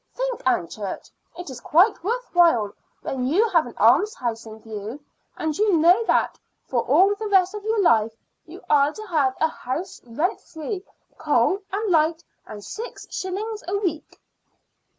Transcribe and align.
Think, 0.15 0.41
Aunt 0.47 0.71
Church; 0.71 1.11
it 1.37 1.51
is 1.51 1.61
quite 1.61 2.03
worth 2.03 2.27
while 2.33 2.71
when 3.03 3.27
you 3.27 3.47
have 3.49 3.67
an 3.67 3.75
almshouse 3.77 4.47
in 4.47 4.59
view; 4.59 4.99
and 5.37 5.55
you 5.55 5.77
know 5.77 6.03
that 6.05 6.39
for 6.65 6.81
all 6.81 7.13
the 7.13 7.27
rest 7.27 7.53
of 7.53 7.63
your 7.63 7.79
life 7.83 8.15
you 8.47 8.63
are 8.67 8.91
to 8.91 9.03
have 9.05 9.35
a 9.39 9.47
house 9.47 10.01
rent 10.03 10.41
free, 10.41 10.83
coal 11.19 11.59
and 11.71 11.91
light, 11.91 12.23
and 12.47 12.63
six 12.65 13.05
shillings 13.13 13.63
a 13.67 13.77
week." 13.77 14.19